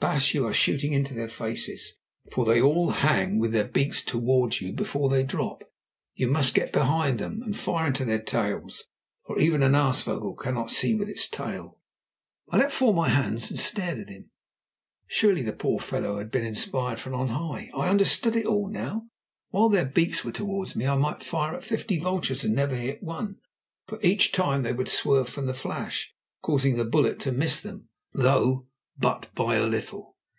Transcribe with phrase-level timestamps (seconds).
[0.00, 1.96] Baas, you are shooting into their faces,
[2.30, 5.64] for they all hang with their beaks toward you before they drop.
[6.14, 8.86] You must get behind them, and fire into their tails,
[9.26, 11.80] for even an aasvogel cannot see with its tail."
[12.50, 14.30] I let fall my hands and stared at him.
[15.06, 17.70] Surely the poor fellow had been inspired from on high!
[17.74, 19.08] I understood it all now.
[19.52, 23.02] While their beaks were towards me, I might fire at fifty vultures and never hit
[23.02, 23.36] one,
[23.86, 26.12] for each time they would swerve from the flash,
[26.42, 28.66] causing the bullet to miss them, though
[28.96, 30.14] but by a little.